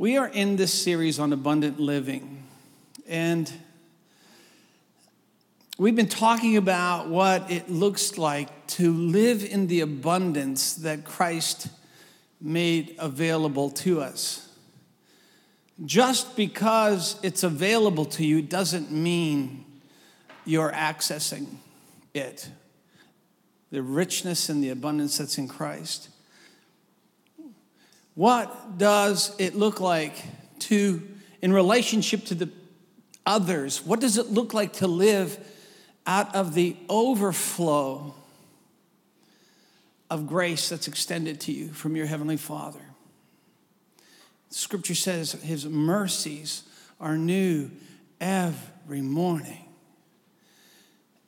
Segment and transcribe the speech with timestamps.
[0.00, 2.42] We are in this series on abundant living,
[3.06, 3.52] and
[5.76, 11.68] we've been talking about what it looks like to live in the abundance that Christ
[12.40, 14.48] made available to us.
[15.84, 19.66] Just because it's available to you doesn't mean
[20.46, 21.46] you're accessing
[22.14, 22.48] it.
[23.70, 26.08] The richness and the abundance that's in Christ.
[28.20, 30.12] What does it look like
[30.58, 31.02] to,
[31.40, 32.50] in relationship to the
[33.24, 35.38] others, what does it look like to live
[36.06, 38.14] out of the overflow
[40.10, 42.82] of grace that's extended to you from your Heavenly Father?
[44.50, 46.64] Scripture says His mercies
[47.00, 47.70] are new
[48.20, 49.69] every morning.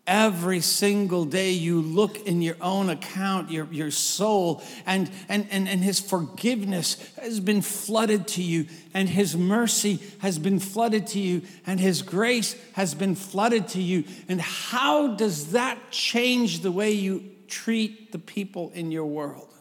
[0.05, 5.69] Every single day you look in your own account, your, your soul, and, and, and,
[5.69, 11.21] and his forgiveness has been flooded to you, and his mercy has been flooded to
[11.21, 14.03] you, and his grace has been flooded to you.
[14.29, 19.55] And how does that change the way you treat the people in your world?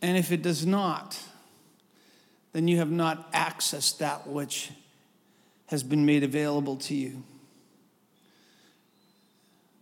[0.00, 1.16] And if it does not,
[2.52, 4.72] then you have not accessed that which
[5.66, 7.22] has been made available to you.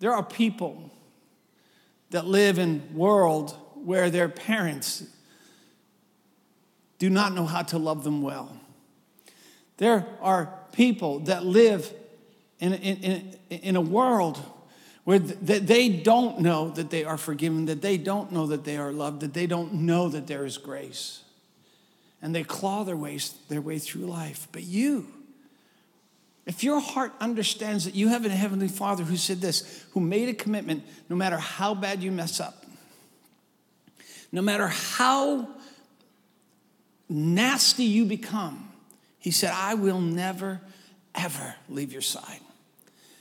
[0.01, 0.91] There are people
[2.11, 5.05] that live in world where their parents
[6.99, 8.57] do not know how to love them well.
[9.77, 11.93] There are people that live
[12.59, 14.39] in, in, in, in a world
[15.05, 18.93] where they don't know that they are forgiven, that they don't know that they are
[18.93, 21.23] loved, that they don't know that there is grace.
[22.23, 24.47] And they claw their way, their way through life.
[24.53, 25.09] But you,
[26.51, 30.29] if your heart understands that you have a Heavenly Father who said this, who made
[30.29, 32.67] a commitment, no matter how bad you mess up,
[34.33, 35.49] no matter how
[37.09, 38.69] nasty you become,
[39.21, 40.61] He said, I will never,
[41.15, 42.41] ever leave your side.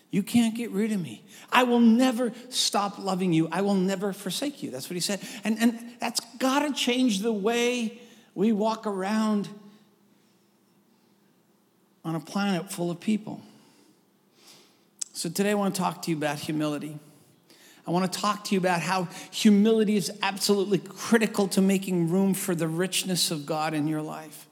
[0.10, 1.22] You can't get rid of me.
[1.52, 3.48] I will never stop loving you.
[3.52, 4.72] I will never forsake you.
[4.72, 5.20] That's what he said.
[5.44, 8.02] And, and that's got to change the way
[8.34, 9.50] we walk around
[12.10, 13.40] on a planet full of people.
[15.14, 16.98] So today I want to talk to you about humility.
[17.86, 22.34] I want to talk to you about how humility is absolutely critical to making room
[22.34, 24.48] for the richness of God in your life.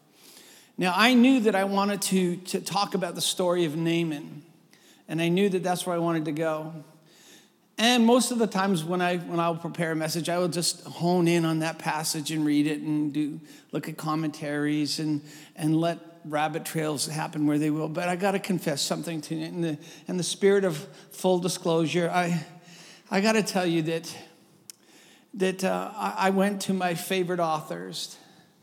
[0.77, 4.43] Now, I knew that I wanted to, to talk about the story of Naaman,
[5.07, 6.73] and I knew that that's where I wanted to go.
[7.79, 10.83] And most of the times when I when I'll prepare a message, I will just
[10.83, 13.39] hone in on that passage and read it and do
[13.71, 15.21] look at commentaries and
[15.55, 17.89] and let rabbit trails happen where they will.
[17.89, 19.45] But I got to confess something to you.
[19.45, 19.77] In the,
[20.07, 20.77] in the spirit of
[21.11, 22.45] full disclosure, I,
[23.09, 24.17] I got to tell you that,
[25.35, 28.17] that uh, I went to my favorite authors,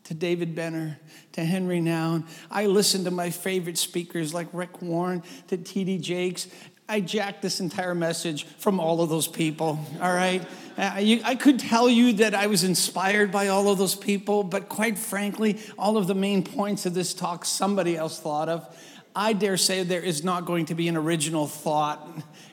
[0.04, 0.98] to David Benner,
[1.32, 2.26] to Henry Nouwen.
[2.50, 5.98] I listened to my favorite speakers like Rick Warren, to T.D.
[5.98, 6.48] Jakes.
[6.88, 10.46] I jacked this entire message from all of those people, all right?
[10.76, 14.98] I could tell you that I was inspired by all of those people, but quite
[14.98, 18.76] frankly, all of the main points of this talk somebody else thought of.
[19.16, 22.06] I dare say there is not going to be an original thought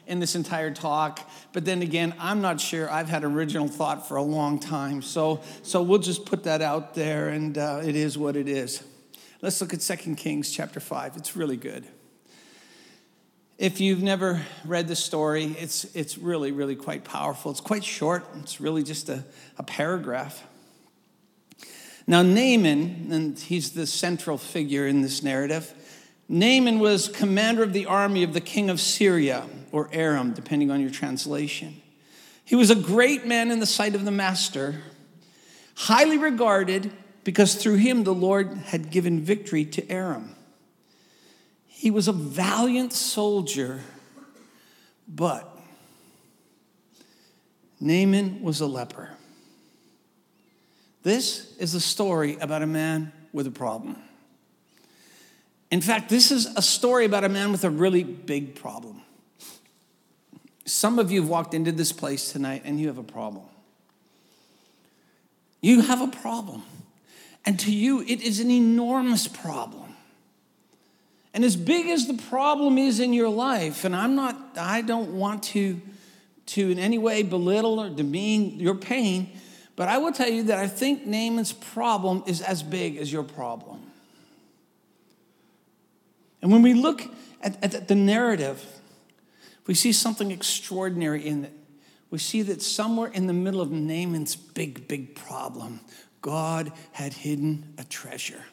[0.06, 1.28] in this entire talk.
[1.54, 5.02] But then again, I'm not sure I've had original thought for a long time.
[5.02, 8.84] So, so we'll just put that out there, and uh, it is what it is.
[9.42, 11.18] Let's look at 2 Kings chapter 5.
[11.18, 11.88] It's really good.
[13.62, 17.52] If you've never read the story, it's, it's really, really quite powerful.
[17.52, 19.24] It's quite short, it's really just a,
[19.56, 20.44] a paragraph.
[22.08, 25.72] Now, Naaman, and he's the central figure in this narrative,
[26.28, 30.82] Naaman was commander of the army of the king of Syria, or Aram, depending on
[30.82, 31.84] your translation.
[32.44, 34.82] He was a great man in the sight of the master,
[35.76, 36.92] highly regarded
[37.24, 40.36] because through him the Lord had given victory to Aram.
[41.82, 43.82] He was a valiant soldier,
[45.08, 45.58] but
[47.80, 49.10] Naaman was a leper.
[51.02, 53.96] This is a story about a man with a problem.
[55.72, 59.02] In fact, this is a story about a man with a really big problem.
[60.66, 63.46] Some of you have walked into this place tonight and you have a problem.
[65.62, 66.62] You have a problem.
[67.44, 69.91] And to you, it is an enormous problem.
[71.34, 75.14] And as big as the problem is in your life, and I'm not, I don't
[75.14, 75.82] want to,
[76.48, 79.32] to in any way belittle or demean your pain,
[79.76, 83.24] but I will tell you that I think Naaman's problem is as big as your
[83.24, 83.80] problem.
[86.42, 87.02] And when we look
[87.42, 88.64] at, at the narrative,
[89.68, 91.54] we see something extraordinary in it.
[92.10, 95.80] We see that somewhere in the middle of Naaman's big, big problem,
[96.22, 98.44] God had hidden a treasure.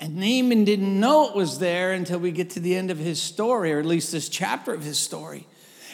[0.00, 3.20] And Naaman didn't know it was there until we get to the end of his
[3.20, 5.46] story, or at least this chapter of his story.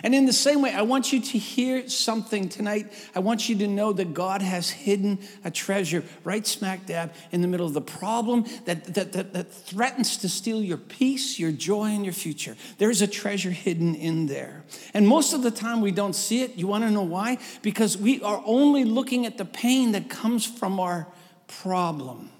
[0.03, 2.93] And in the same way, I want you to hear something tonight.
[3.15, 7.41] I want you to know that God has hidden a treasure right smack dab in
[7.41, 11.53] the middle of the problem that, that, that, that threatens to steal your peace, your
[11.53, 12.57] joy, and your future.
[12.79, 14.65] There's a treasure hidden in there.
[14.93, 16.57] And most of the time, we don't see it.
[16.57, 17.39] You want to know why?
[17.63, 21.07] Because we are only looking at the pain that comes from our
[21.47, 22.31] problem.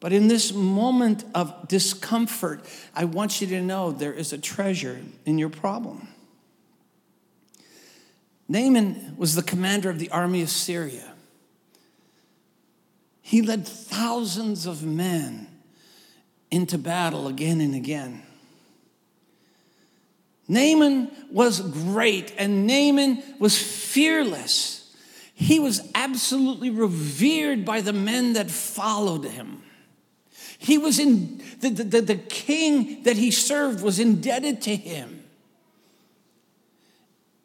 [0.00, 2.64] But in this moment of discomfort,
[2.94, 6.08] I want you to know there is a treasure in your problem.
[8.48, 11.12] Naaman was the commander of the army of Syria.
[13.20, 15.46] He led thousands of men
[16.50, 18.22] into battle again and again.
[20.48, 24.92] Naaman was great, and Naaman was fearless.
[25.32, 29.62] He was absolutely revered by the men that followed him.
[30.62, 35.24] He was in, the, the, the king that he served was indebted to him.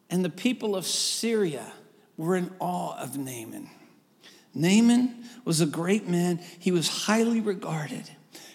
[0.09, 1.71] And the people of Syria
[2.17, 3.69] were in awe of Naaman.
[4.53, 8.09] Naaman was a great man, he was highly regarded.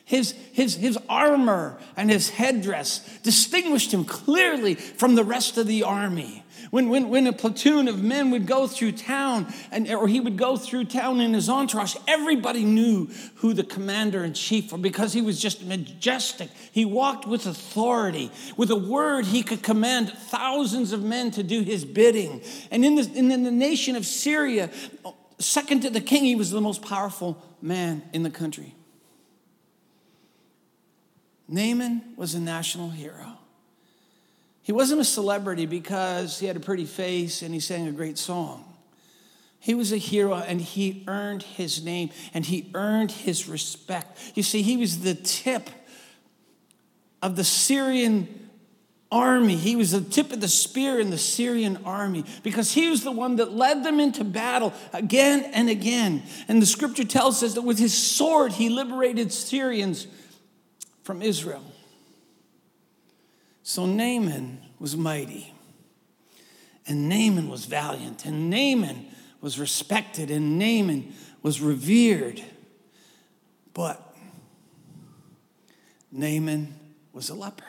[0.04, 5.84] His, his, his armor and his headdress distinguished him clearly from the rest of the
[5.84, 6.44] army.
[6.70, 10.36] When, when, when a platoon of men would go through town, and, or he would
[10.36, 15.12] go through town in his entourage, everybody knew who the commander in chief was because
[15.12, 16.48] he was just majestic.
[16.70, 18.30] He walked with authority.
[18.56, 22.40] With a word, he could command thousands of men to do his bidding.
[22.70, 24.70] And in the, in the nation of Syria,
[25.40, 28.76] second to the king, he was the most powerful man in the country.
[31.48, 33.39] Naaman was a national hero.
[34.70, 38.16] He wasn't a celebrity because he had a pretty face and he sang a great
[38.16, 38.72] song.
[39.58, 44.16] He was a hero and he earned his name and he earned his respect.
[44.36, 45.70] You see, he was the tip
[47.20, 48.48] of the Syrian
[49.10, 49.56] army.
[49.56, 53.10] He was the tip of the spear in the Syrian army because he was the
[53.10, 56.22] one that led them into battle again and again.
[56.46, 60.06] And the scripture tells us that with his sword, he liberated Syrians
[61.02, 61.64] from Israel.
[63.70, 65.54] So Naaman was mighty,
[66.88, 69.06] and Naaman was valiant, and Naaman
[69.40, 72.42] was respected, and Naaman was revered.
[73.72, 74.12] But
[76.10, 76.74] Naaman
[77.12, 77.62] was a leper.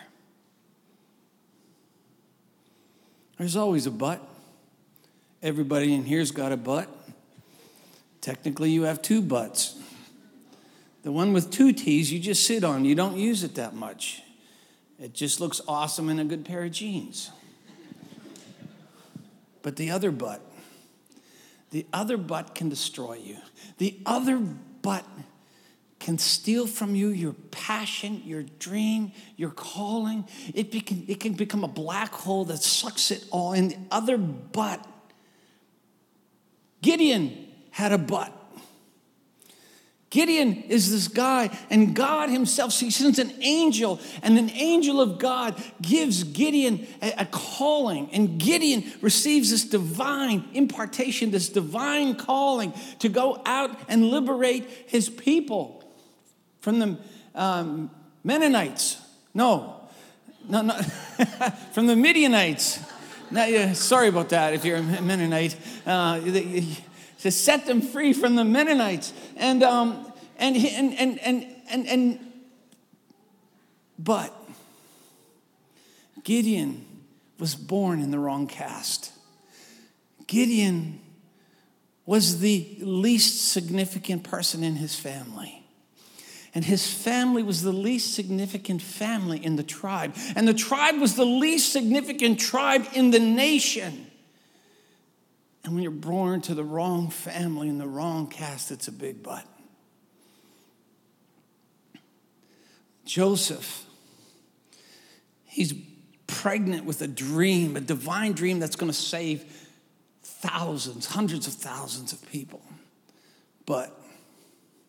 [3.37, 4.27] There's always a but.
[5.43, 6.89] Everybody in here's got a but.
[8.21, 9.79] Technically, you have two butts.
[11.03, 14.23] The one with two T's you just sit on, you don't use it that much.
[15.01, 17.31] It just looks awesome in a good pair of jeans.
[19.63, 20.41] But the other butt,
[21.71, 23.37] the other butt can destroy you.
[23.79, 25.05] The other butt
[25.99, 30.27] can steal from you your passion, your dream, your calling.
[30.53, 33.69] It, can, it can become a black hole that sucks it all in.
[33.69, 34.85] The other butt,
[36.81, 38.35] Gideon had a butt.
[40.11, 45.19] Gideon is this guy, and God Himself, he sends an angel, and an angel of
[45.19, 52.73] God gives Gideon a, a, calling, and Gideon receives this divine impartation, this divine calling
[52.99, 55.81] to go out and liberate his people
[56.59, 56.97] from the
[57.33, 57.89] um,
[58.25, 58.97] Mennonites.
[59.33, 59.79] No,
[60.49, 60.73] no, no,
[61.71, 62.79] from the Midianites.
[63.31, 65.55] Now, yeah, sorry about that if you're a Mennonite.
[65.85, 66.19] Uh,
[67.21, 69.13] to set them free from the Mennonites.
[69.37, 72.19] And, um, and, and, and, and, and, and,
[73.97, 74.33] but
[76.23, 76.85] Gideon
[77.39, 79.11] was born in the wrong caste.
[80.27, 80.99] Gideon
[82.05, 85.63] was the least significant person in his family.
[86.53, 90.15] And his family was the least significant family in the tribe.
[90.35, 94.10] And the tribe was the least significant tribe in the nation.
[95.63, 99.21] And when you're born to the wrong family in the wrong caste, it's a big
[99.21, 99.45] butt.
[103.05, 103.85] Joseph,
[105.45, 105.73] he's
[106.27, 109.43] pregnant with a dream, a divine dream that's going to save
[110.23, 112.63] thousands, hundreds of thousands of people.
[113.65, 113.95] But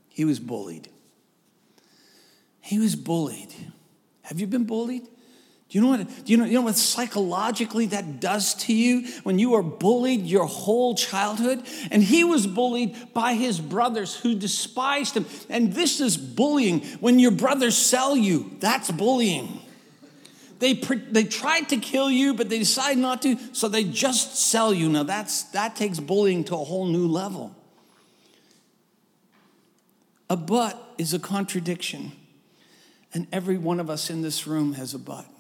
[0.09, 0.89] he was bullied.
[2.61, 3.53] He was bullied.
[4.23, 5.09] Have you been bullied?
[5.73, 9.09] Do you know what, do you know, you know what psychologically that does to you
[9.23, 11.63] when you are bullied your whole childhood?
[11.91, 15.25] And he was bullied by his brothers who despised him.
[15.49, 16.81] And this is bullying.
[17.01, 19.63] When your brothers sell you, that's bullying.
[20.59, 24.75] They, they tried to kill you, but they decide not to, so they just sell
[24.75, 24.91] you.
[24.91, 27.57] Now that's, that takes bullying to a whole new level.
[30.29, 32.13] A but is a contradiction.
[33.15, 35.32] And every one of us in this room has a but.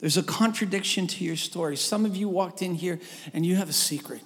[0.00, 1.76] There's a contradiction to your story.
[1.76, 2.98] Some of you walked in here
[3.34, 4.22] and you have a secret.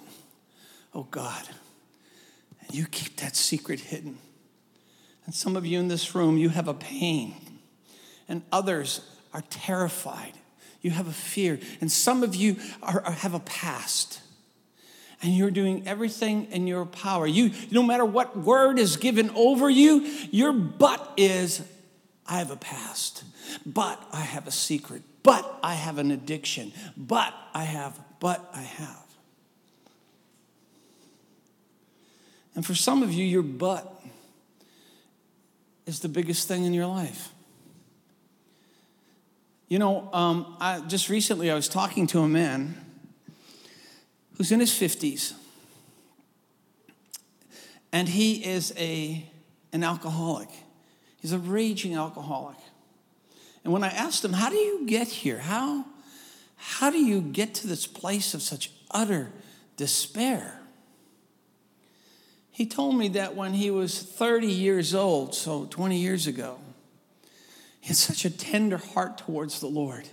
[0.93, 1.43] Oh God.
[2.61, 4.17] And you keep that secret hidden.
[5.25, 7.35] And some of you in this room, you have a pain.
[8.29, 9.01] And others
[9.33, 10.33] are terrified.
[10.81, 11.59] You have a fear.
[11.81, 14.21] And some of you are, are, have a past.
[15.21, 17.25] And you're doing everything in your power.
[17.25, 20.01] You, no matter what word is given over you,
[20.31, 21.61] your but is,
[22.27, 23.23] I have a past,
[23.65, 28.61] but I have a secret, but I have an addiction, but I have, but I
[28.61, 29.03] have.
[32.53, 33.91] And for some of you, your but
[35.87, 37.29] is the biggest thing in your life.
[39.67, 42.75] You know, um, I, just recently I was talking to a man
[44.37, 45.33] who's in his 50s,
[47.91, 49.25] and he is a,
[49.73, 50.49] an alcoholic.
[51.19, 52.57] He's a raging alcoholic.
[53.65, 55.39] And when I asked him, How do you get here?
[55.39, 55.85] How,
[56.55, 59.31] how do you get to this place of such utter
[59.75, 60.61] despair?
[62.51, 66.59] He told me that when he was 30 years old, so 20 years ago,
[67.81, 70.07] he had such a tender heart towards the Lord,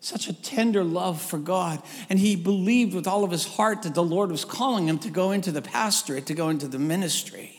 [0.00, 1.80] such a tender love for God.
[2.10, 5.10] And he believed with all of his heart that the Lord was calling him to
[5.10, 7.55] go into the pastorate, to go into the ministry.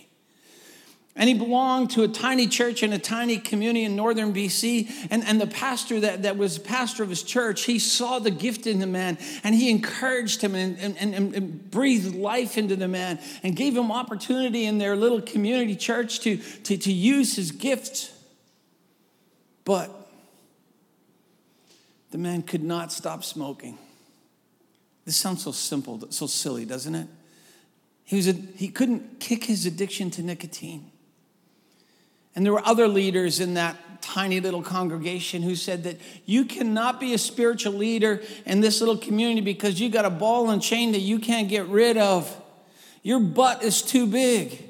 [1.18, 5.08] And he belonged to a tiny church in a tiny community in northern BC.
[5.10, 8.68] And, and the pastor that, that was pastor of his church, he saw the gift
[8.68, 12.88] in the man and he encouraged him and, and, and, and breathed life into the
[12.88, 17.52] man and gave him opportunity in their little community church to, to, to use his
[17.52, 18.12] gift.
[19.66, 19.92] But
[22.12, 23.80] the man could not stop smoking.
[25.04, 27.08] This sounds so simple, so silly, doesn't it?
[28.04, 30.92] He, was a, he couldn't kick his addiction to nicotine.
[32.38, 37.00] And there were other leaders in that tiny little congregation who said that you cannot
[37.00, 40.91] be a spiritual leader in this little community because you got a ball and chain
[40.91, 42.32] that you can't get rid of.
[43.01, 44.63] Your butt is too big.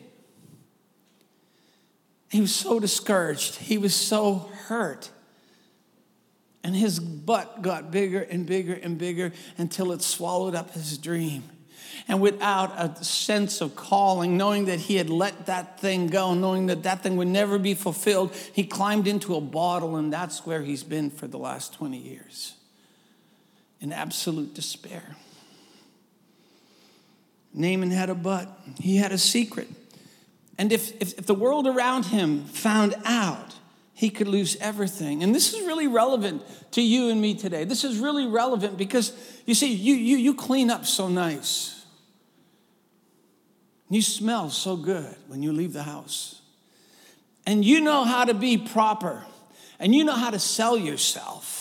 [2.29, 3.55] He was so discouraged.
[3.55, 5.11] He was so hurt.
[6.63, 11.43] And his butt got bigger and bigger and bigger until it swallowed up his dream
[12.07, 16.67] and without a sense of calling, knowing that he had let that thing go, knowing
[16.67, 20.61] that that thing would never be fulfilled, he climbed into a bottle, and that's where
[20.61, 22.55] he's been for the last 20 years
[23.79, 25.15] in absolute despair.
[27.53, 28.47] Naaman had a but,
[28.79, 29.67] he had a secret.
[30.57, 33.55] And if, if, if the world around him found out,
[33.93, 35.23] he could lose everything.
[35.23, 37.63] And this is really relevant to you and me today.
[37.63, 39.11] This is really relevant because
[39.47, 41.76] you see, you, you, you clean up so nice.
[43.89, 46.41] You smell so good when you leave the house.
[47.45, 49.23] And you know how to be proper.
[49.79, 51.57] And you know how to sell yourself.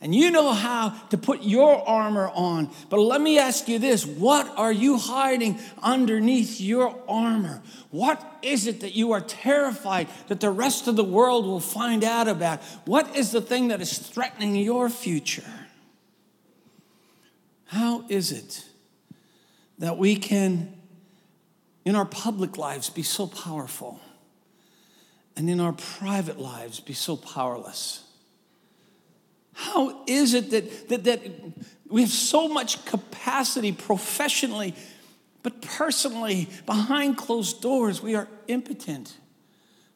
[0.00, 2.70] And you know how to put your armor on.
[2.88, 7.62] But let me ask you this what are you hiding underneath your armor?
[7.90, 12.04] What is it that you are terrified that the rest of the world will find
[12.04, 12.62] out about?
[12.84, 15.42] What is the thing that is threatening your future?
[17.64, 18.64] How is it
[19.78, 20.77] that we can
[21.88, 23.98] in our public lives be so powerful,
[25.34, 28.04] and in our private lives be so powerless?
[29.54, 31.20] How is it that, that, that
[31.88, 34.74] we have so much capacity professionally,
[35.42, 39.16] but personally, behind closed doors, we are impotent?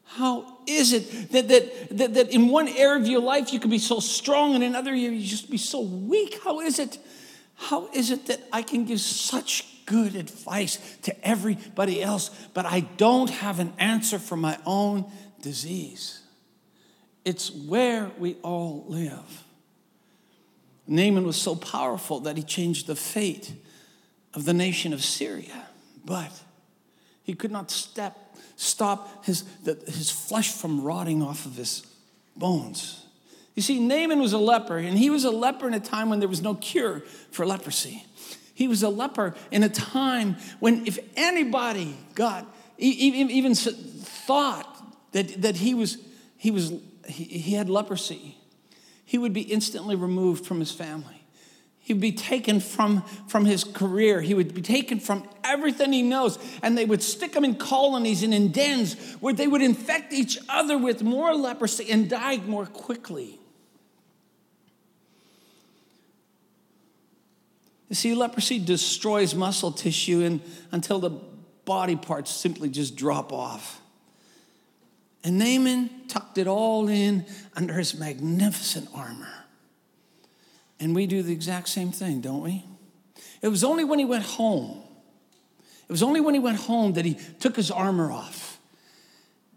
[0.04, 3.68] How is it that, that, that, that in one area of your life you can
[3.68, 6.40] be so strong and in another area you just be so weak?
[6.42, 6.96] How is it?
[7.54, 12.80] How is it that I can give such good advice to everybody else, but I
[12.80, 15.04] don't have an answer for my own
[15.42, 16.22] disease.
[17.26, 19.44] It's where we all live.
[20.86, 23.52] Naaman was so powerful that he changed the fate
[24.32, 25.66] of the nation of Syria,
[26.06, 26.32] but
[27.22, 28.16] he could not step,
[28.56, 31.86] stop his, the, his flesh from rotting off of his
[32.34, 33.04] bones.
[33.54, 36.18] You see, Naaman was a leper, and he was a leper in a time when
[36.18, 38.06] there was no cure for leprosy.
[38.62, 42.46] He was a leper in a time when, if anybody got,
[42.78, 45.98] even thought that, that he, was,
[46.36, 46.72] he, was,
[47.08, 48.38] he, he had leprosy,
[49.04, 51.24] he would be instantly removed from his family.
[51.80, 54.20] He would be taken from, from his career.
[54.20, 56.38] He would be taken from everything he knows.
[56.62, 60.38] And they would stick him in colonies and in dens where they would infect each
[60.48, 63.40] other with more leprosy and die more quickly.
[67.92, 71.10] You see, leprosy destroys muscle tissue and, until the
[71.66, 73.82] body parts simply just drop off.
[75.22, 79.28] And Naaman tucked it all in under his magnificent armor.
[80.80, 82.64] And we do the exact same thing, don't we?
[83.42, 84.82] It was only when he went home,
[85.86, 88.58] it was only when he went home that he took his armor off.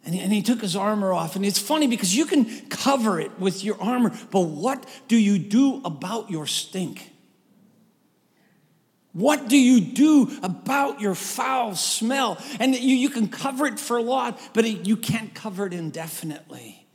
[0.04, 1.38] And he, and he took his armor off.
[1.38, 5.39] And it's funny because you can cover it with your armor, but what do you
[5.39, 7.13] do about your stink?
[9.16, 12.38] What do you do about your foul smell?
[12.60, 15.72] And you, you can cover it for a lot, but it, you can't cover it
[15.72, 16.86] indefinitely.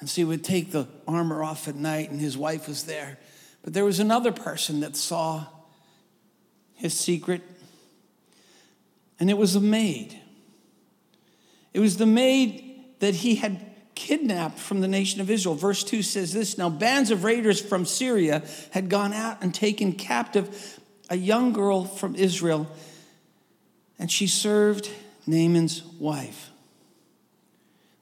[0.00, 3.20] And so he would take the armor off at night, and his wife was there.
[3.62, 5.46] But there was another person that saw
[6.74, 7.42] his secret,
[9.20, 10.18] and it was a maid.
[11.72, 15.54] It was the maid that he had kidnapped from the nation of Israel.
[15.54, 19.92] Verse 2 says this Now, bands of raiders from Syria had gone out and taken
[19.92, 20.79] captive
[21.10, 22.68] a young girl from Israel,
[23.98, 24.88] and she served
[25.26, 26.50] Naaman's wife.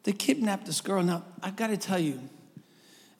[0.04, 1.02] They kidnapped this girl.
[1.02, 2.20] Now, I've got to tell you,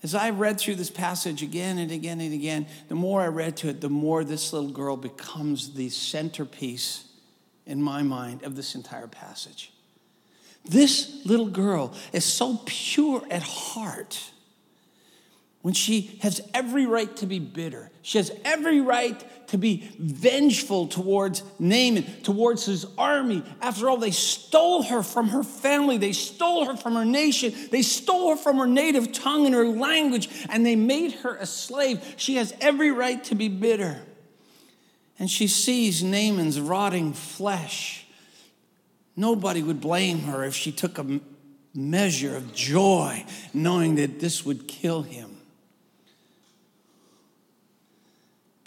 [0.03, 3.57] as I read through this passage again and again and again, the more I read
[3.59, 7.05] to it, the more this little girl becomes the centerpiece
[7.67, 9.73] in my mind of this entire passage.
[10.65, 14.31] This little girl is so pure at heart
[15.69, 17.91] when she has every right to be bitter.
[18.01, 23.43] She has every right to be vengeful towards Naaman, towards his army.
[23.61, 27.83] After all, they stole her from her family, they stole her from her nation, they
[27.83, 32.15] stole her from her native tongue and her language, and they made her a slave.
[32.17, 34.01] She has every right to be bitter.
[35.19, 38.07] And she sees Naaman's rotting flesh.
[39.17, 41.21] Nobody would blame her if she took a
[41.75, 45.28] measure of joy knowing that this would kill him.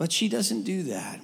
[0.01, 1.19] But she doesn't do that.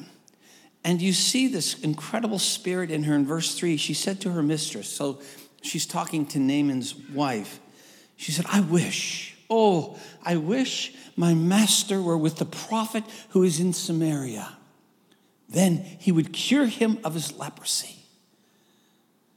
[0.83, 3.75] And you see this incredible spirit in her in verse 3.
[3.75, 5.19] She said to her mistress, so
[5.63, 7.59] she's talking to Naaman's wife.
[8.17, 13.59] She said, I wish, oh, I wish my master were with the prophet who is
[13.59, 14.55] in Samaria.
[15.49, 17.95] Then he would cure him of his leprosy.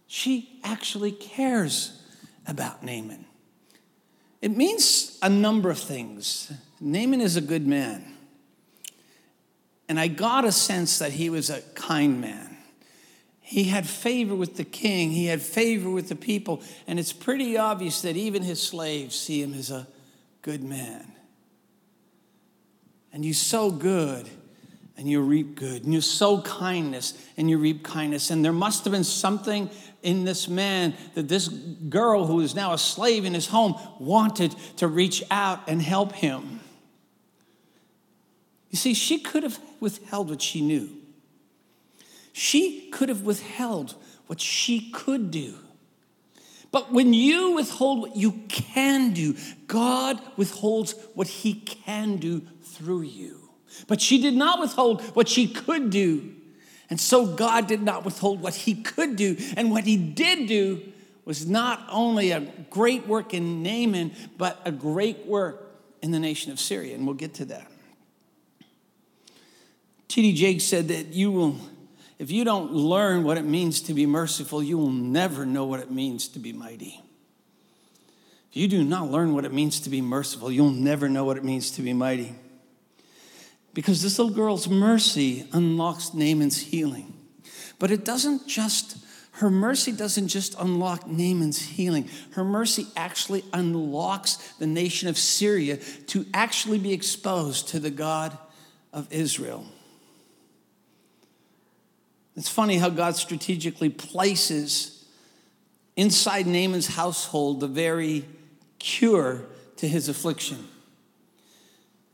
[0.06, 2.02] She actually cares
[2.46, 3.24] about Naaman.
[4.42, 6.52] It means a number of things.
[6.78, 8.09] Naaman is a good man.
[9.90, 12.56] And I got a sense that he was a kind man.
[13.40, 17.58] He had favor with the king, he had favor with the people, and it's pretty
[17.58, 19.88] obvious that even his slaves see him as a
[20.42, 21.10] good man.
[23.12, 24.28] And you sow good
[24.96, 28.30] and you reap good, and you sow kindness and you reap kindness.
[28.30, 29.70] And there must have been something
[30.04, 34.54] in this man that this girl, who is now a slave in his home, wanted
[34.76, 36.59] to reach out and help him.
[38.70, 40.90] You see, she could have withheld what she knew.
[42.32, 43.94] She could have withheld
[44.26, 45.56] what she could do.
[46.72, 49.34] But when you withhold what you can do,
[49.66, 53.50] God withholds what He can do through you.
[53.88, 56.34] But she did not withhold what she could do.
[56.88, 59.36] And so God did not withhold what He could do.
[59.56, 60.80] And what He did do
[61.24, 66.52] was not only a great work in Naaman, but a great work in the nation
[66.52, 66.94] of Syria.
[66.94, 67.70] And we'll get to that.
[70.10, 70.32] T.D.
[70.32, 71.54] Jakes said that you will,
[72.18, 75.78] if you don't learn what it means to be merciful, you will never know what
[75.78, 77.00] it means to be mighty.
[78.50, 81.36] If you do not learn what it means to be merciful, you'll never know what
[81.36, 82.34] it means to be mighty.
[83.72, 87.14] Because this little girl's mercy unlocks Naaman's healing.
[87.78, 88.96] But it doesn't just,
[89.34, 92.10] her mercy doesn't just unlock Naaman's healing.
[92.32, 95.76] Her mercy actually unlocks the nation of Syria
[96.08, 98.36] to actually be exposed to the God
[98.92, 99.64] of Israel.
[102.40, 105.04] It's funny how God strategically places
[105.94, 108.24] inside Naaman's household the very
[108.78, 109.42] cure
[109.76, 110.66] to his affliction.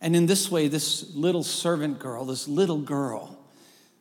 [0.01, 3.39] And in this way, this little servant girl, this little girl,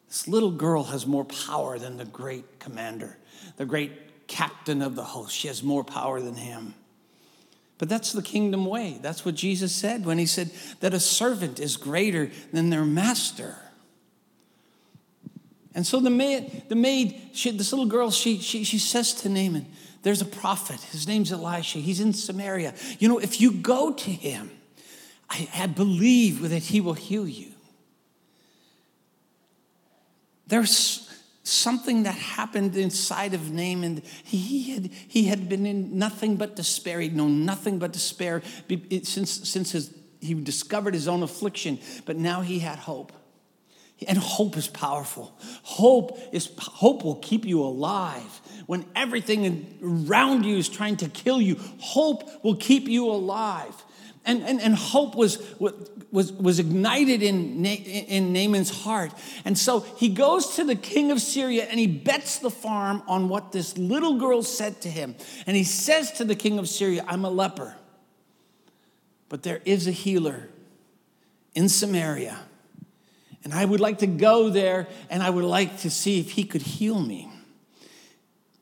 [0.07, 3.19] this little girl has more power than the great commander,
[3.57, 5.31] the great captain of the host.
[5.31, 6.73] She has more power than him.
[7.77, 8.97] But that's the kingdom way.
[8.99, 13.59] That's what Jesus said when he said that a servant is greater than their master.
[15.75, 19.29] And so the maid, the maid she, this little girl, she, she, she says to
[19.29, 19.65] Naaman,
[20.03, 20.79] There's a prophet.
[20.81, 21.79] His name's Elisha.
[21.79, 22.73] He's in Samaria.
[22.97, 24.49] You know, if you go to him,
[25.29, 27.51] I, I believe that he will heal you.
[30.47, 31.01] There's
[31.43, 34.01] something that happened inside of Naaman.
[34.23, 37.01] He had, he had been in nothing but despair.
[37.01, 38.41] He'd known nothing but despair
[39.03, 43.11] since, since his, he discovered his own affliction, but now he had hope.
[44.07, 45.37] And hope is powerful.
[45.63, 51.41] Hope is hope will keep you alive when everything around you is trying to kill
[51.41, 53.73] you, hope will keep you alive.
[54.27, 59.13] And, and, and hope was, was, was ignited in, in Naaman's heart.
[59.45, 63.29] And so he goes to the king of Syria and he bets the farm on
[63.29, 65.15] what this little girl said to him.
[65.45, 67.75] And he says to the king of Syria, I'm a leper,
[69.29, 70.49] but there is a healer
[71.53, 72.39] in Samaria.
[73.45, 76.43] And I would like to go there and I would like to see if he
[76.43, 77.29] could heal me.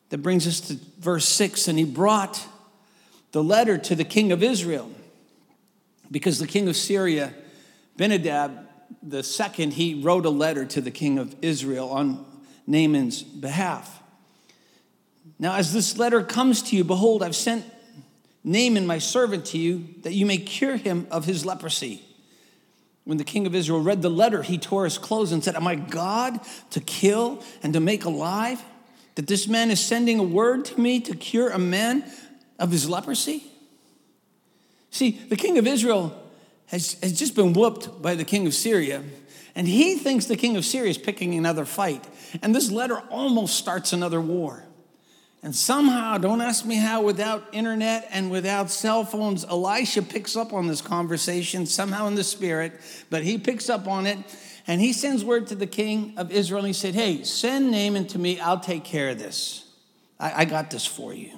[0.09, 2.45] That brings us to verse 6 and he brought
[3.31, 4.91] the letter to the king of Israel
[6.11, 7.33] because the king of Syria,
[7.97, 8.67] Ben-Hadad
[9.01, 12.25] the second, he wrote a letter to the king of Israel on
[12.67, 14.01] Naaman's behalf.
[15.39, 17.65] Now, as this letter comes to you, behold, I've sent
[18.43, 22.03] Naaman, my servant, to you, that you may cure him of his leprosy.
[23.05, 25.67] When the king of Israel read the letter, he tore his clothes and said, Am
[25.67, 26.39] I God
[26.71, 28.63] to kill and to make alive?
[29.15, 32.03] That this man is sending a word to me to cure a man
[32.57, 33.43] of his leprosy?
[34.89, 36.17] See, the king of Israel
[36.67, 39.03] has, has just been whooped by the king of Syria,
[39.55, 42.03] and he thinks the king of Syria is picking another fight.
[42.41, 44.63] And this letter almost starts another war.
[45.43, 50.53] And somehow, don't ask me how, without internet and without cell phones, Elisha picks up
[50.53, 52.79] on this conversation somehow in the spirit,
[53.09, 54.17] but he picks up on it
[54.67, 58.07] and he sends word to the king of Israel and he said, Hey, send Naaman
[58.07, 59.65] to me, I'll take care of this.
[60.17, 61.37] I, I got this for you.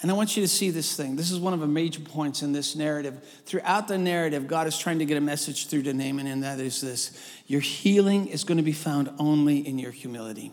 [0.00, 1.14] And I want you to see this thing.
[1.14, 3.24] This is one of the major points in this narrative.
[3.46, 6.58] Throughout the narrative, God is trying to get a message through to Naaman, and that
[6.58, 10.50] is this your healing is going to be found only in your humility.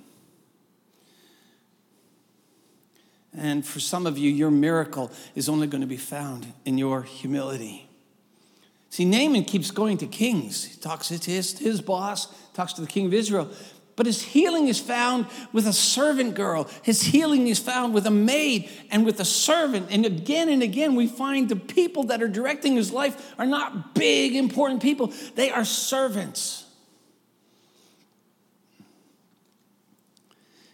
[3.38, 7.04] And for some of you, your miracle is only going to be found in your
[7.04, 7.88] humility.
[8.90, 10.64] See, Naaman keeps going to kings.
[10.64, 13.50] He talks to his, his boss, talks to the king of Israel.
[13.96, 16.70] But his healing is found with a servant girl.
[16.84, 19.88] His healing is found with a maid and with a servant.
[19.92, 23.94] And again and again, we find the people that are directing his life are not
[23.94, 26.66] big, important people, they are servants.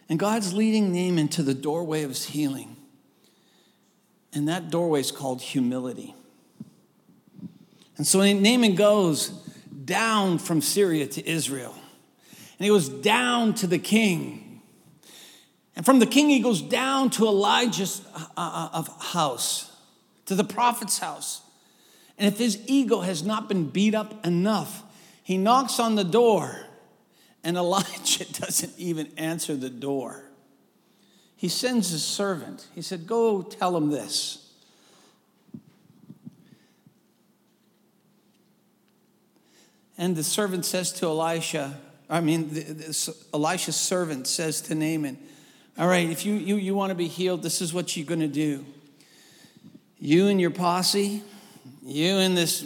[0.08, 2.76] And God's leading Naaman to the doorway of his healing.
[4.32, 6.14] And that doorway is called humility.
[7.96, 9.28] And so Naaman goes
[9.84, 11.74] down from Syria to Israel
[12.58, 14.62] and he goes down to the king.
[15.74, 19.70] And from the king, he goes down to Elijah's uh, uh, house,
[20.24, 21.42] to the prophet's house.
[22.16, 24.82] And if his ego has not been beat up enough,
[25.22, 26.65] he knocks on the door,
[27.46, 30.24] and Elijah doesn't even answer the door.
[31.36, 32.66] He sends his servant.
[32.74, 34.42] He said, Go tell him this.
[39.96, 41.78] And the servant says to Elisha,
[42.10, 45.16] I mean, the, the, Elisha's servant says to Naaman,
[45.78, 48.20] All right, if you, you, you want to be healed, this is what you're going
[48.20, 48.64] to do.
[49.98, 51.22] You and your posse,
[51.82, 52.64] you and this,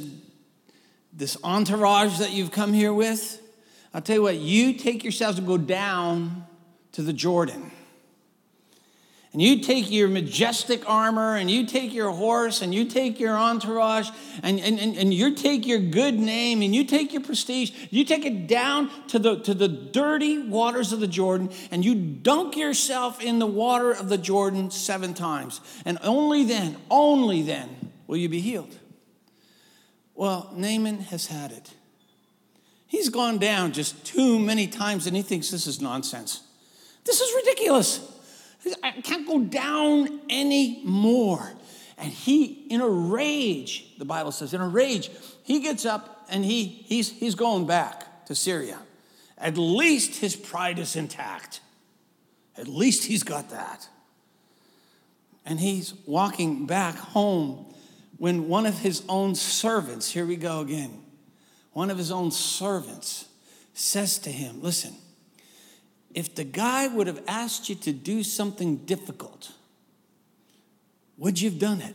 [1.12, 3.40] this entourage that you've come here with,
[3.92, 6.46] I'll tell you what, you take yourselves and go down
[6.92, 7.70] to the Jordan
[9.32, 13.36] and you take your majestic armor and you take your horse and you take your
[13.36, 14.08] entourage
[14.42, 18.04] and, and, and, and, you take your good name and you take your prestige, you
[18.04, 22.56] take it down to the, to the dirty waters of the Jordan and you dunk
[22.56, 25.60] yourself in the water of the Jordan seven times.
[25.84, 28.76] And only then, only then will you be healed.
[30.16, 31.70] Well, Naaman has had it.
[32.90, 36.42] He's gone down just too many times and he thinks this is nonsense.
[37.04, 38.00] This is ridiculous.
[38.82, 41.52] I can't go down anymore.
[41.96, 45.08] And he, in a rage, the Bible says, in a rage,
[45.44, 48.80] he gets up and he, he's, he's going back to Syria.
[49.38, 51.60] At least his pride is intact.
[52.56, 53.88] At least he's got that.
[55.46, 57.66] And he's walking back home
[58.18, 60.99] when one of his own servants, here we go again,
[61.72, 63.26] one of his own servants
[63.74, 64.94] says to him, Listen,
[66.14, 69.52] if the guy would have asked you to do something difficult,
[71.16, 71.94] would you have done it?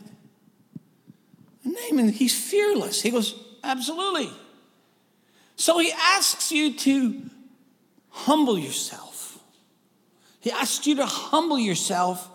[1.64, 3.02] And Naaman, he's fearless.
[3.02, 4.30] He goes, Absolutely.
[5.56, 7.22] So he asks you to
[8.10, 9.38] humble yourself.
[10.40, 12.28] He asks you to humble yourself,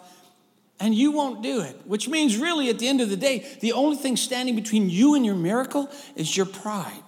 [0.80, 3.72] and you won't do it, which means, really, at the end of the day, the
[3.72, 7.04] only thing standing between you and your miracle is your pride.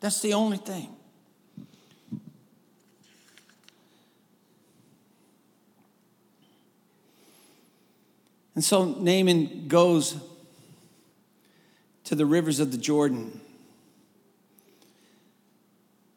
[0.00, 0.94] That's the only thing.
[8.54, 10.16] And so Naaman goes
[12.04, 13.40] to the rivers of the Jordan.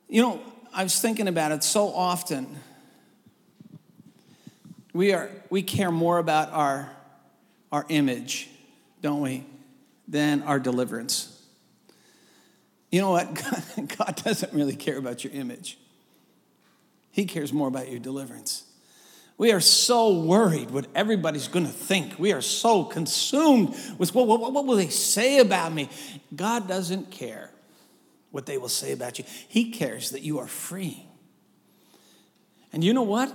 [0.09, 0.41] You know,
[0.73, 2.57] I was thinking about it so often.
[4.93, 6.89] we, are, we care more about our,
[7.71, 8.49] our image,
[9.01, 9.45] don't we,
[10.07, 11.40] than our deliverance.
[12.91, 13.33] You know what?
[13.97, 15.77] God doesn't really care about your image,
[17.11, 18.65] He cares more about your deliverance.
[19.37, 22.19] We are so worried what everybody's going to think.
[22.19, 25.89] We are so consumed with what, what, what will they say about me?
[26.35, 27.49] God doesn't care
[28.29, 29.25] what they will say about you.
[29.47, 31.07] He cares that you are free.
[32.71, 33.33] And you know what?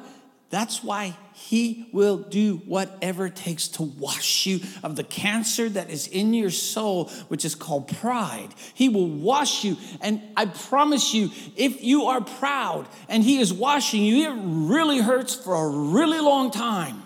[0.49, 5.91] That's why he will do whatever it takes to wash you of the cancer that
[5.91, 8.51] is in your soul, which is called pride.
[8.73, 9.77] He will wash you.
[10.01, 14.99] And I promise you, if you are proud and he is washing you, it really
[14.99, 17.03] hurts for a really long time.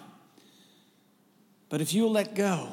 [1.71, 2.69] But if you'll let go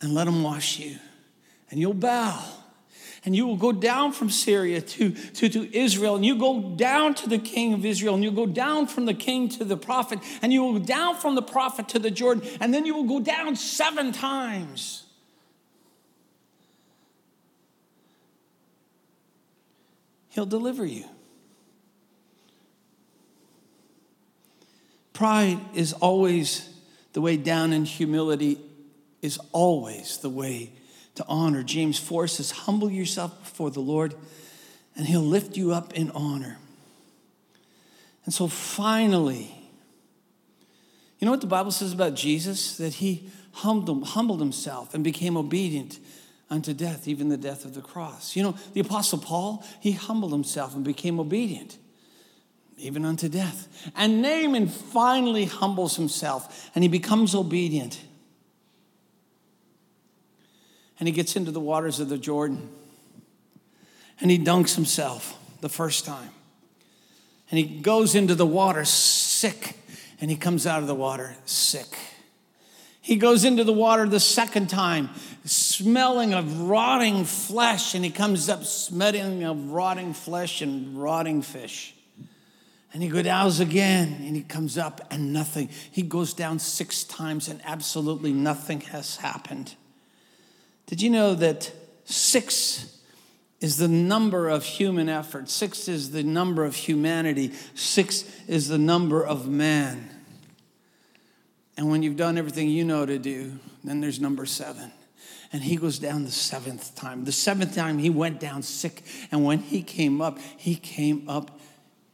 [0.00, 0.96] and let him wash you,
[1.70, 2.42] and you'll bow
[3.24, 7.14] and you will go down from Syria to, to, to Israel, and you go down
[7.16, 10.20] to the king of Israel, and you go down from the king to the prophet,
[10.42, 13.04] and you will go down from the prophet to the Jordan, and then you will
[13.04, 15.04] go down seven times.
[20.28, 21.04] He'll deliver you.
[25.12, 26.72] Pride is always
[27.12, 28.60] the way down, and humility
[29.20, 30.72] is always the way
[31.18, 31.64] to honor.
[31.64, 34.14] James 4 says, Humble yourself before the Lord,
[34.96, 36.58] and he'll lift you up in honor.
[38.24, 39.54] And so finally,
[41.18, 42.76] you know what the Bible says about Jesus?
[42.76, 45.98] That he humbled, himself and became obedient
[46.50, 48.36] unto death, even the death of the cross.
[48.36, 51.78] You know, the Apostle Paul, he humbled himself and became obedient,
[52.76, 53.90] even unto death.
[53.96, 58.00] And Naaman finally humbles himself and he becomes obedient
[60.98, 62.68] and he gets into the waters of the Jordan
[64.20, 66.30] and he dunks himself the first time.
[67.50, 69.76] And he goes into the water sick
[70.20, 71.96] and he comes out of the water sick.
[73.00, 75.08] He goes into the water the second time,
[75.46, 81.94] smelling of rotting flesh, and he comes up smelling of rotting flesh and rotting fish.
[82.92, 85.70] And he goes down again and he comes up and nothing.
[85.90, 89.74] He goes down six times and absolutely nothing has happened.
[90.88, 91.70] Did you know that
[92.06, 92.98] six
[93.60, 95.50] is the number of human effort?
[95.50, 97.52] Six is the number of humanity.
[97.74, 100.08] Six is the number of man.
[101.76, 104.90] And when you've done everything you know to do, then there's number seven.
[105.52, 107.24] And he goes down the seventh time.
[107.24, 109.02] The seventh time he went down sick.
[109.30, 111.60] And when he came up, he came up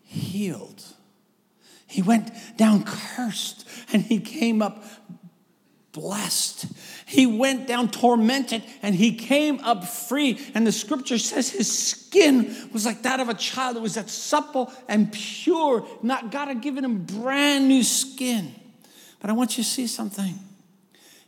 [0.02, 0.82] healed.
[1.86, 4.82] He went down cursed and he came up
[5.92, 6.66] blessed.
[7.06, 10.40] He went down tormented and he came up free.
[10.54, 13.76] And the scripture says his skin was like that of a child.
[13.76, 15.86] It was that supple and pure.
[16.02, 18.54] Not God had given him brand new skin.
[19.20, 20.38] But I want you to see something.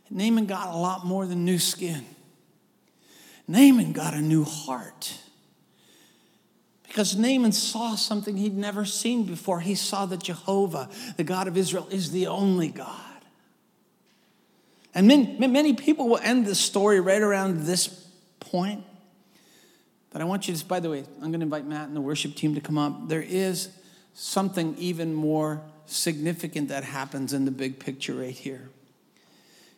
[0.09, 2.05] Naaman got a lot more than new skin.
[3.47, 5.13] Naaman got a new heart.
[6.87, 9.59] Because Naaman saw something he'd never seen before.
[9.59, 13.06] He saw that Jehovah, the God of Israel, is the only God.
[14.97, 17.87] And many, many people will end the story right around this
[18.39, 18.83] point.
[20.09, 22.01] But I want you to, by the way, I'm going to invite Matt and the
[22.01, 23.07] worship team to come up.
[23.07, 23.69] There is
[24.15, 28.71] something even more significant that happens in the big picture right here.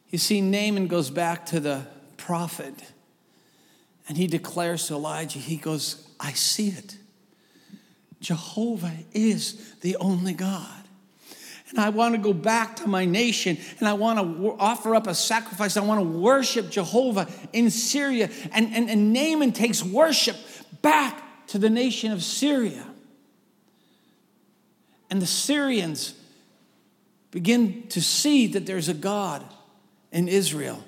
[0.10, 2.76] You see, Naaman goes back to the prophet
[4.08, 6.96] and he declares to Elijah, he goes, I see it.
[8.22, 10.79] Jehovah is the only God
[11.70, 15.06] and I want to go back to my nation and I want to offer up
[15.06, 15.78] a sacrifice.
[15.78, 18.30] I want to worship Jehovah in Syria.
[18.52, 20.36] And, and, and Naaman takes worship
[20.82, 22.86] back to the nation of Syria.
[25.12, 26.16] And the Syrians
[27.32, 29.44] begin to see that there's a God
[30.12, 30.84] in Israel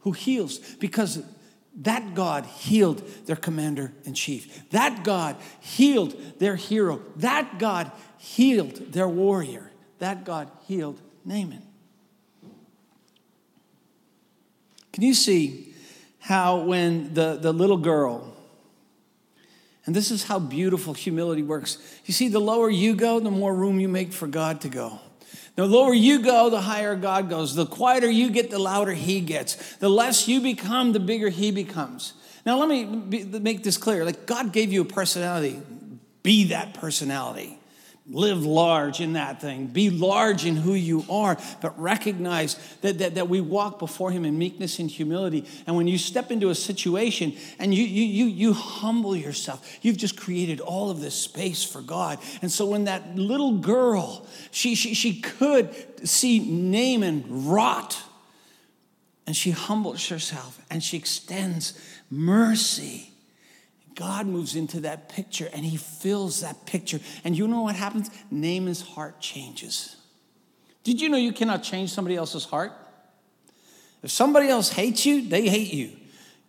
[0.00, 1.20] who heals because
[1.74, 4.68] that God healed their commander in chief.
[4.70, 7.00] That God healed their hero.
[7.16, 9.71] That God healed their warrior
[10.02, 11.62] that God healed Naaman.
[14.92, 15.72] Can you see
[16.18, 18.34] how when the, the little girl,
[19.86, 21.78] and this is how beautiful humility works.
[22.04, 24.98] You see, the lower you go, the more room you make for God to go.
[25.54, 27.54] The lower you go, the higher God goes.
[27.54, 29.76] The quieter you get, the louder He gets.
[29.76, 32.14] The less you become, the bigger He becomes.
[32.44, 34.04] Now, let me make this clear.
[34.04, 35.62] Like, God gave you a personality.
[36.24, 37.60] Be that personality
[38.12, 39.66] live large in that thing.
[39.66, 44.24] Be large in who you are, but recognize that, that, that we walk before Him
[44.24, 45.46] in meekness and humility.
[45.66, 49.96] And when you step into a situation and you, you, you, you humble yourself, you've
[49.96, 52.18] just created all of this space for God.
[52.42, 55.74] And so when that little girl, she, she, she could
[56.06, 58.00] see Naaman rot,
[59.26, 61.78] and she humbles herself and she extends
[62.10, 63.11] mercy
[63.94, 67.00] God moves into that picture and he fills that picture.
[67.24, 68.10] And you know what happens?
[68.30, 69.96] Naaman's heart changes.
[70.84, 72.72] Did you know you cannot change somebody else's heart?
[74.02, 75.90] If somebody else hates you, they hate you.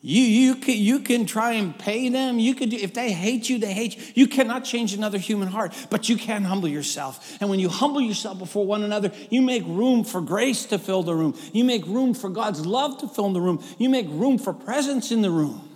[0.05, 2.37] You, you, can, you can try and pay them.
[2.37, 4.03] You could if they hate you, they hate you.
[4.15, 7.37] You cannot change another human heart, but you can humble yourself.
[7.39, 11.03] And when you humble yourself before one another, you make room for grace to fill
[11.03, 11.37] the room.
[11.53, 13.63] You make room for God's love to fill the room.
[13.77, 15.72] You make room for presence in the room.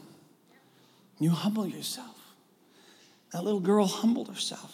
[1.20, 2.16] You humble yourself.
[3.32, 4.74] That little girl humbled herself.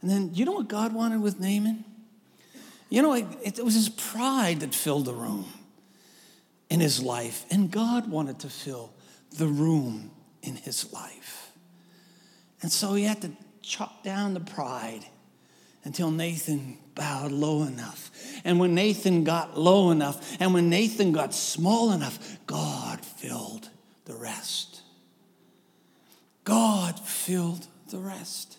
[0.00, 1.84] And then, you know what God wanted with Naaman?
[2.88, 5.46] You know, it, it, was his pride that filled the room
[6.68, 7.44] in his life.
[7.50, 8.92] And God wanted to fill
[9.36, 10.10] the room
[10.42, 11.52] in his life.
[12.60, 13.30] And so he had to
[13.62, 15.04] chop down the pride
[15.84, 18.10] until Naaman bowed low enough.
[18.44, 23.68] And when Naaman got low enough, and when Naaman got small enough, God filled
[24.04, 24.71] the rest.
[26.44, 28.58] God filled the rest.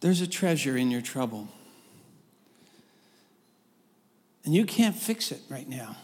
[0.00, 1.48] There's a treasure in your trouble.
[4.44, 5.96] And you can't fix it right now.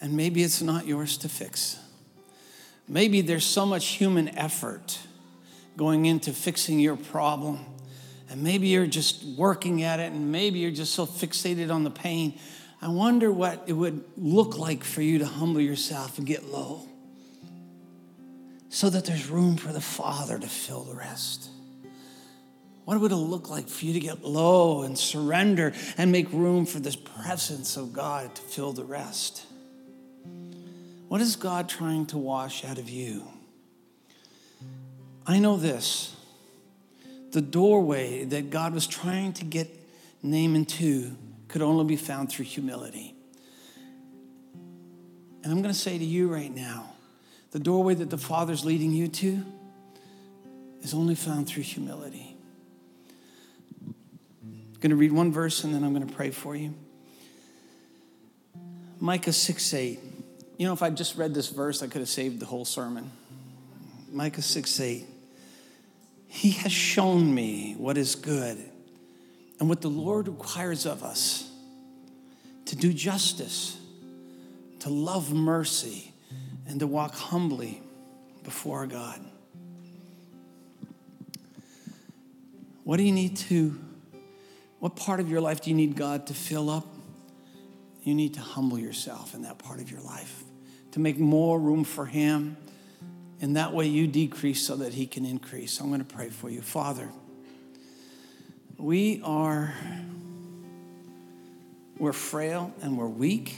[0.00, 1.78] And maybe it's not yours to fix.
[2.86, 4.98] Maybe there's so much human effort
[5.76, 7.60] going into fixing your problem.
[8.28, 11.90] And maybe you're just working at it, and maybe you're just so fixated on the
[11.90, 12.38] pain.
[12.84, 16.86] I wonder what it would look like for you to humble yourself and get low
[18.68, 21.48] so that there's room for the Father to fill the rest.
[22.84, 26.66] What would it look like for you to get low and surrender and make room
[26.66, 29.46] for this presence of God to fill the rest?
[31.08, 33.26] What is God trying to wash out of you?
[35.26, 36.14] I know this
[37.30, 39.70] the doorway that God was trying to get
[40.22, 41.16] Naaman to
[41.54, 43.14] could only be found through humility.
[45.44, 46.94] And I'm going to say to you right now
[47.52, 49.44] the doorway that the Father's leading you to
[50.82, 52.36] is only found through humility.
[53.80, 56.74] I'm going to read one verse and then I'm going to pray for you.
[58.98, 60.00] Micah 6 8.
[60.58, 63.12] You know, if I just read this verse, I could have saved the whole sermon.
[64.10, 65.04] Micah 6 8.
[66.26, 68.72] He has shown me what is good
[69.64, 71.50] and what the Lord requires of us
[72.66, 73.78] to do justice,
[74.80, 76.12] to love mercy,
[76.66, 77.80] and to walk humbly
[78.42, 79.24] before God.
[82.82, 83.80] What do you need to,
[84.80, 86.86] what part of your life do you need God to fill up?
[88.02, 90.44] You need to humble yourself in that part of your life
[90.92, 92.58] to make more room for Him.
[93.40, 95.80] And that way you decrease so that He can increase.
[95.80, 96.60] I'm going to pray for you.
[96.60, 97.08] Father,
[98.78, 99.74] we are
[101.98, 103.54] we're frail and we're weak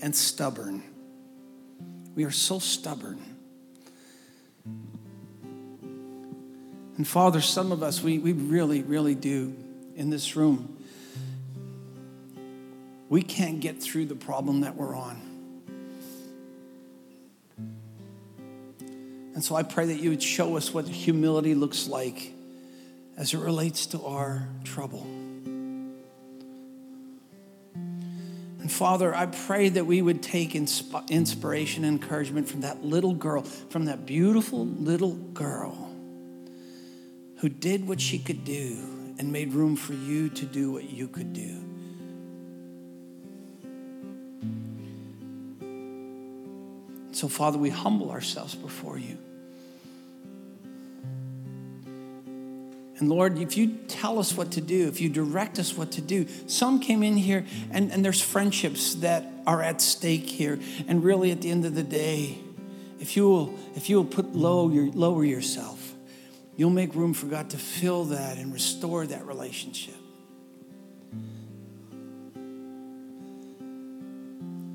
[0.00, 0.82] and stubborn.
[2.14, 3.18] We are so stubborn.
[6.96, 9.56] And Father, some of us, we, we really, really do
[9.96, 10.76] in this room.
[13.08, 15.20] We can't get through the problem that we're on.
[19.34, 22.32] And so I pray that you would show us what humility looks like
[23.16, 25.06] as it relates to our trouble.
[28.60, 33.42] And Father, I pray that we would take inspiration and encouragement from that little girl,
[33.42, 35.90] from that beautiful little girl
[37.36, 38.78] who did what she could do
[39.18, 41.60] and made room for you to do what you could do.
[47.12, 49.18] So, Father, we humble ourselves before you.
[52.98, 56.00] And Lord, if you tell us what to do, if you direct us what to
[56.00, 60.60] do, some came in here and, and there's friendships that are at stake here.
[60.86, 62.38] And really, at the end of the day,
[63.00, 65.94] if you will, if you will put low your, lower yourself,
[66.56, 69.96] you'll make room for God to fill that and restore that relationship.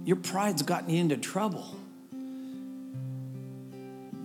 [0.04, 1.78] Your pride's gotten you into trouble.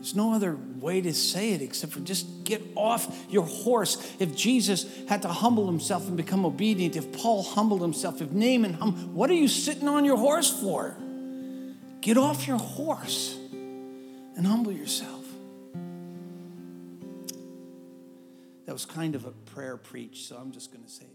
[0.04, 3.96] There's no other way to say it except for just get off your horse.
[4.18, 8.74] If Jesus had to humble himself and become obedient, if Paul humbled himself, if Naaman
[8.74, 10.94] humbled, what are you sitting on your horse for?
[12.02, 15.24] Get off your horse and humble yourself.
[18.66, 21.06] That was kind of a prayer preach, so I'm just going to say